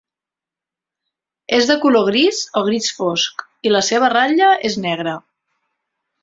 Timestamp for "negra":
4.89-5.15